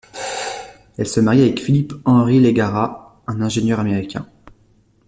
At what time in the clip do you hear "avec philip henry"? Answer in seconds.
1.43-2.39